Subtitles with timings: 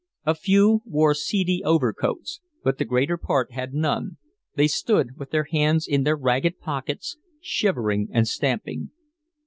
[0.25, 4.17] A few wore seedy overcoats, but the greater part had none,
[4.55, 8.89] they stood with their hands in their ragged pockets, shivering and stamping.